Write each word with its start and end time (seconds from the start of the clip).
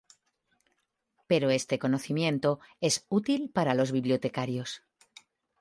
Pero 1.29 1.51
este 1.59 1.77
conocimiento 1.77 2.59
es 2.79 3.05
útil 3.09 3.51
para 3.53 3.75
los 3.75 3.91
bibliotecarios. 3.91 4.81